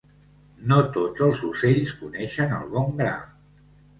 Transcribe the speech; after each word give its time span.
No 0.71 0.77
tots 0.95 1.25
els 1.25 1.43
ocells 1.49 1.93
coneixen 2.01 2.57
el 2.61 2.65
bon 2.75 2.91
gra. 3.03 3.15